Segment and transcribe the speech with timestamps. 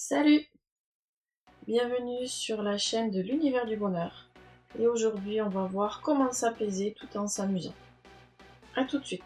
[0.00, 0.46] Salut
[1.66, 4.28] Bienvenue sur la chaîne de l'univers du bonheur.
[4.78, 7.74] Et aujourd'hui, on va voir comment s'apaiser tout en s'amusant.
[8.76, 9.24] A tout de suite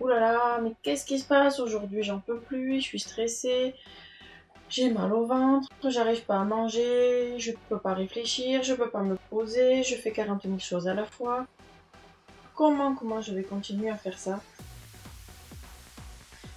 [0.00, 2.02] Ouh là là, mais qu'est-ce qui se passe aujourd'hui?
[2.02, 3.74] J'en peux plus, je suis stressée,
[4.68, 9.02] j'ai mal au ventre, j'arrive pas à manger, je peux pas réfléchir, je peux pas
[9.02, 11.46] me poser, je fais 40 000 choses à la fois.
[12.56, 14.40] Comment, comment je vais continuer à faire ça.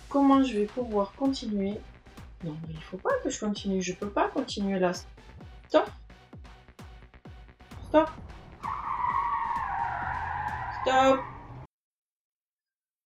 [0.08, 1.73] Comment je vais pouvoir continuer.
[2.45, 4.94] Non, mais il faut pas que je continue, je peux pas continuer là.
[5.67, 5.89] Stop.
[7.89, 8.09] Stop.
[10.81, 11.20] Stop.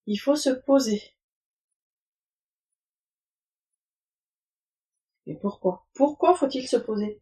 [0.05, 1.01] Il faut se poser.
[5.25, 5.87] Et pourquoi?
[5.95, 7.19] Pourquoi faut-il se poser?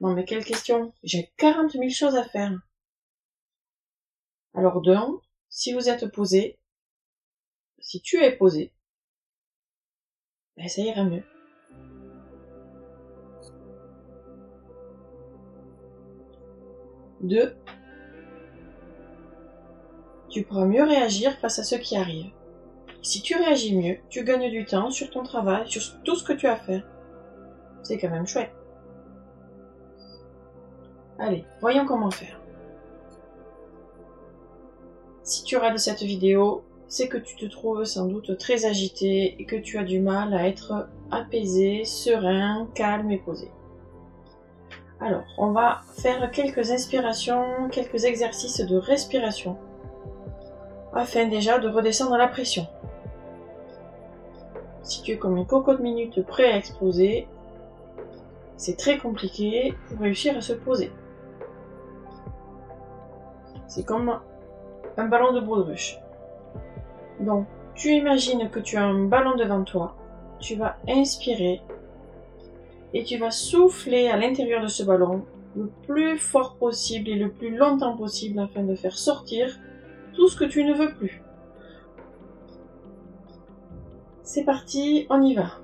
[0.00, 0.92] Non mais quelle question.
[1.04, 2.58] J'ai 40 000 choses à faire.
[4.54, 6.58] Alors d'un, si vous êtes posé,
[7.78, 8.72] si tu es posé,
[10.56, 11.24] ben ça ira mieux.
[17.20, 17.54] Deux,
[20.30, 22.32] tu pourras mieux réagir face à ce qui arrive.
[23.02, 26.32] Si tu réagis mieux, tu gagnes du temps sur ton travail, sur tout ce que
[26.32, 26.86] tu as à faire.
[27.82, 28.52] C'est quand même chouette.
[31.18, 32.39] Allez, voyons comment faire.
[35.22, 39.44] Si tu de cette vidéo, c'est que tu te trouves sans doute très agité et
[39.44, 43.50] que tu as du mal à être apaisé, serein, calme et posé.
[45.00, 49.56] Alors, on va faire quelques inspirations, quelques exercices de respiration
[50.92, 52.66] afin déjà de redescendre la pression.
[54.82, 57.28] Si tu es comme une cocotte minute prêt à exploser,
[58.56, 60.90] c'est très compliqué pour réussir à se poser.
[63.68, 64.20] C'est comme
[64.96, 65.98] un ballon de baudruche.
[67.20, 69.96] Donc, tu imagines que tu as un ballon devant toi,
[70.38, 71.60] tu vas inspirer
[72.92, 75.24] et tu vas souffler à l'intérieur de ce ballon
[75.56, 79.58] le plus fort possible et le plus longtemps possible afin de faire sortir
[80.14, 81.22] tout ce que tu ne veux plus.
[84.22, 85.58] C'est parti, on y va.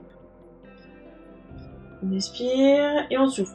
[2.03, 3.55] On inspire et on souffle.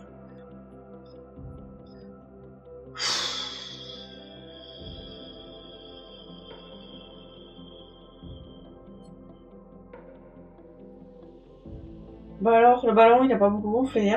[12.92, 14.14] Le ballon, il a pas beaucoup gonflé,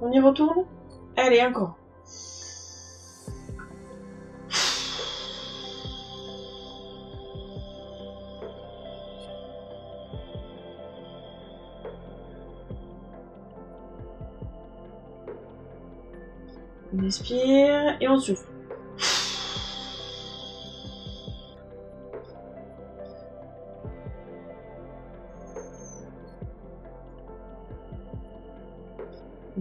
[0.00, 0.64] On y retourne
[1.16, 1.76] Allez, encore.
[16.94, 18.57] On inspire et on souffle.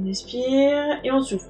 [0.08, 1.50] On inspire et on souffle.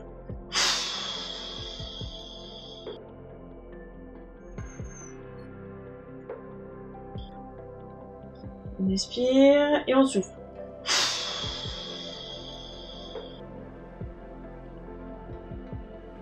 [8.79, 10.31] On inspire et on souffle.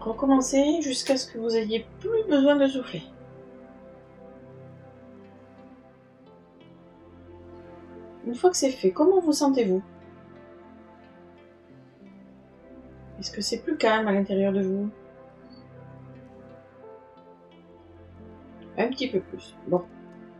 [0.02, 3.04] Recommencez jusqu'à ce que vous ayez plus besoin de souffler.
[8.28, 9.82] Une fois que c'est fait, comment vous sentez-vous?
[13.20, 14.90] Est-ce que c'est plus calme à l'intérieur de vous?
[18.78, 19.56] Un petit peu plus.
[19.68, 19.84] Bon,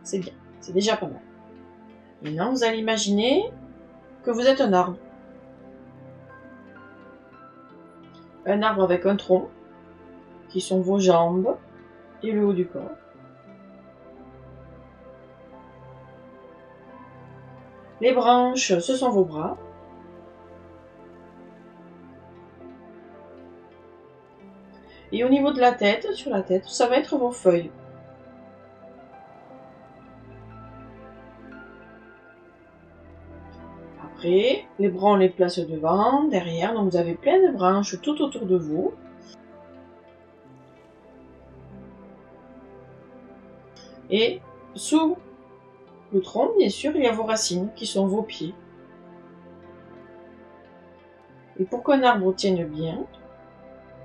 [0.02, 0.32] c'est bien.
[0.60, 1.22] C'est déjà pas mal.
[2.22, 3.50] Maintenant, vous allez imaginer
[4.22, 4.98] que vous êtes un arbre.
[8.44, 9.48] Un arbre avec un tronc
[10.48, 11.56] qui sont vos jambes
[12.22, 12.90] et le haut du corps.
[18.00, 19.56] Les branches, ce sont vos bras.
[25.16, 27.70] Et au niveau de la tête, sur la tête, ça va être vos feuilles.
[34.04, 38.20] Après, les bras, on les place devant, derrière, donc vous avez plein de branches tout
[38.20, 38.92] autour de vous.
[44.10, 44.42] Et
[44.74, 45.16] sous
[46.12, 48.52] le tronc, bien sûr, il y a vos racines qui sont vos pieds.
[51.58, 52.98] Et pour qu'un arbre tienne bien,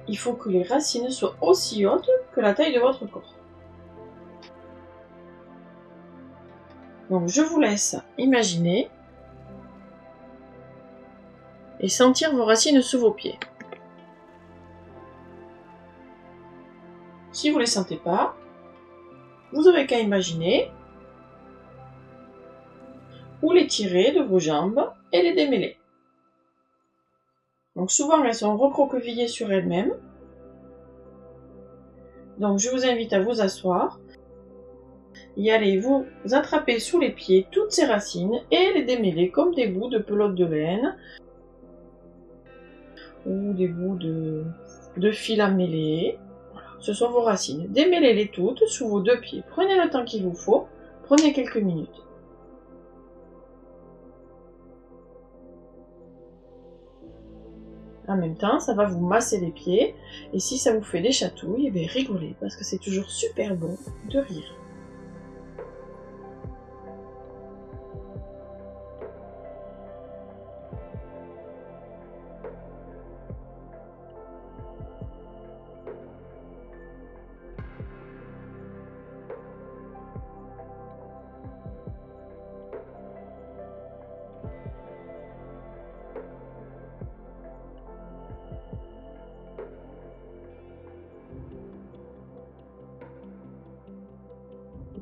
[0.08, 3.36] il faut que les racines soient aussi hautes que la taille de votre corps.
[7.10, 8.90] Donc je vous laisse imaginer
[11.82, 13.38] et sentir vos racines sous vos pieds.
[17.34, 18.36] Si vous ne les sentez pas,
[19.52, 20.72] vous avez qu'à imaginer
[23.42, 25.81] ou les tirer de vos jambes et les démêler.
[27.82, 29.94] Donc souvent elles sont recroquevillées sur elles-mêmes.
[32.38, 34.00] Donc je vous invite à vous asseoir
[35.36, 39.66] y allez vous attraper sous les pieds toutes ces racines et les démêler comme des
[39.66, 40.96] bouts de pelote de laine
[43.26, 44.44] ou des bouts de,
[44.98, 46.20] de fil à mêler.
[46.78, 47.66] Ce sont vos racines.
[47.70, 49.44] Démêlez-les toutes sous vos deux pieds.
[49.50, 50.68] Prenez le temps qu'il vous faut.
[51.06, 52.06] Prenez quelques minutes.
[58.12, 59.96] En même temps, ça va vous masser les pieds.
[60.34, 63.56] Et si ça vous fait des chatouilles, eh bien rigolez, parce que c'est toujours super
[63.56, 63.78] bon
[64.10, 64.54] de rire.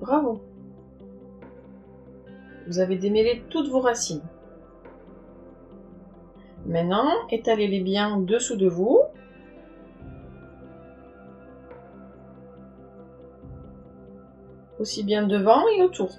[0.09, 0.41] Bravo.
[2.65, 4.23] Vous avez démêlé toutes vos racines.
[6.65, 9.01] Maintenant, étalez-les bien dessous de vous.
[14.79, 16.09] Aussi bien devant et autour.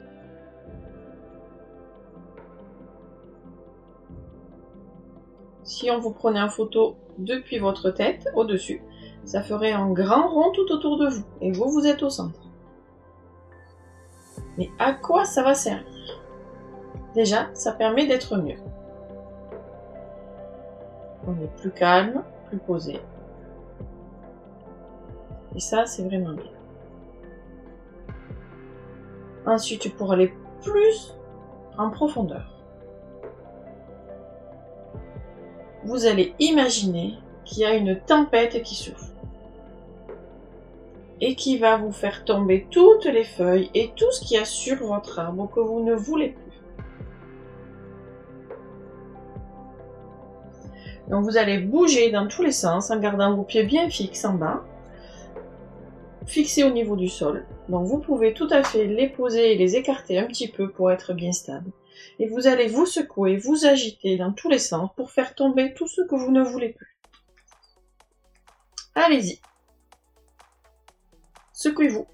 [5.64, 8.82] Si on vous prenait en photo depuis votre tête, au-dessus,
[9.24, 11.24] ça ferait un grand rond tout autour de vous.
[11.40, 12.49] Et vous, vous êtes au centre.
[14.60, 16.22] Mais à quoi ça va servir?
[17.14, 18.58] Déjà, ça permet d'être mieux.
[21.26, 23.00] On est plus calme, plus posé.
[25.56, 26.52] Et ça, c'est vraiment bien.
[29.46, 31.16] Ensuite, pour aller plus
[31.78, 32.62] en profondeur,
[35.84, 37.14] vous allez imaginer
[37.46, 39.09] qu'il y a une tempête qui souffle
[41.20, 44.76] et qui va vous faire tomber toutes les feuilles et tout ce qu'il y sur
[44.78, 46.50] votre arbre que vous ne voulez plus.
[51.08, 54.34] Donc vous allez bouger dans tous les sens en gardant vos pieds bien fixes en
[54.34, 54.64] bas,
[56.24, 57.46] fixés au niveau du sol.
[57.68, 60.90] Donc vous pouvez tout à fait les poser et les écarter un petit peu pour
[60.92, 61.72] être bien stable.
[62.20, 65.88] Et vous allez vous secouer, vous agiter dans tous les sens pour faire tomber tout
[65.88, 66.96] ce que vous ne voulez plus.
[68.94, 69.40] Allez-y.
[71.60, 72.06] Secouez-vous.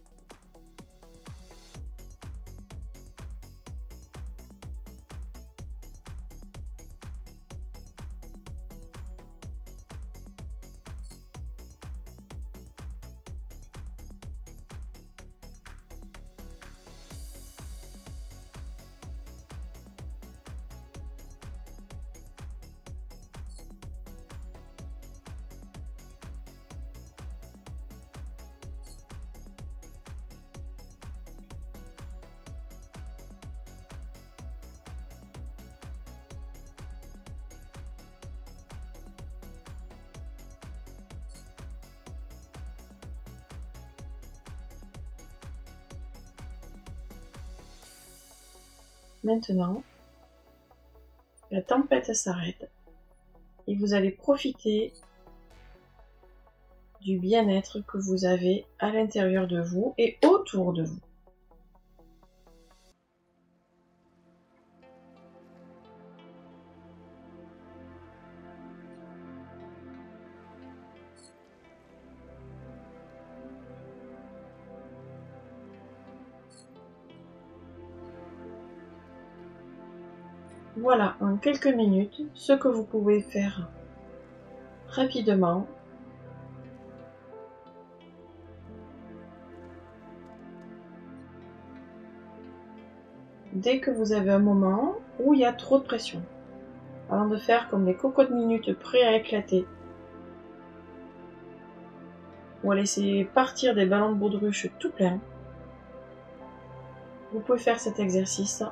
[49.27, 49.83] Maintenant,
[51.51, 52.71] la tempête s'arrête
[53.67, 54.93] et vous allez profiter
[57.01, 61.01] du bien-être que vous avez à l'intérieur de vous et autour de vous.
[80.79, 83.71] Voilà en quelques minutes ce que vous pouvez faire
[84.89, 85.67] rapidement.
[93.55, 96.21] Dès que vous avez un moment où il y a trop de pression,
[97.09, 99.65] avant de faire comme les cocottes minutes prêts à éclater,
[102.63, 105.21] ou à laisser partir des ballons de baudruche tout plein,
[107.33, 108.63] vous pouvez faire cet exercice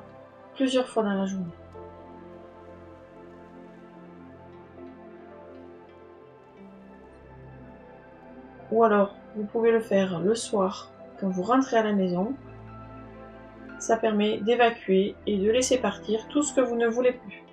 [0.53, 1.64] plusieurs fois dans la journée.
[8.71, 12.33] Ou alors, vous pouvez le faire le soir quand vous rentrez à la maison.
[13.79, 17.45] Ça permet d'évacuer et de laisser partir tout ce que vous ne voulez plus.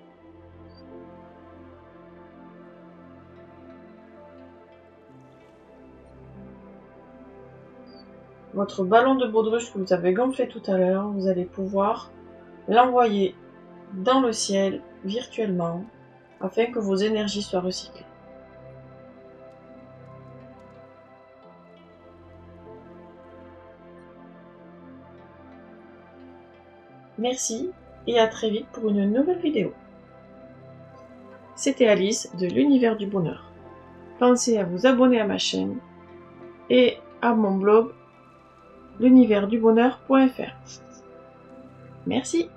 [8.54, 12.10] votre ballon de baudruche que vous avez gonflé tout à l'heure, vous allez pouvoir
[12.68, 13.34] l'envoyer
[13.94, 15.84] dans le ciel virtuellement
[16.40, 18.04] afin que vos énergies soient recyclées.
[27.22, 27.70] Merci
[28.08, 29.72] et à très vite pour une nouvelle vidéo.
[31.54, 33.48] C'était Alice de l'univers du bonheur.
[34.18, 35.76] Pensez à vous abonner à ma chaîne
[36.68, 37.92] et à mon blog
[38.98, 40.52] l'univers du bonheur.fr.
[42.08, 42.50] Merci.